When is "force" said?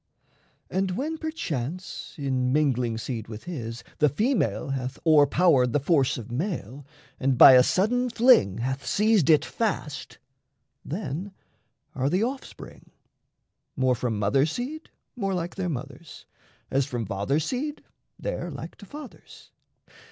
5.79-6.17